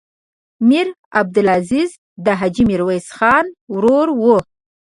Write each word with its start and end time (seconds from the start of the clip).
میر 0.67 0.87
عبدالعزیز 1.19 1.89
د 2.25 2.27
حاجي 2.39 2.63
میرویس 2.69 3.07
خان 3.17 3.45
ورور 3.73 4.07
و. 4.21 4.23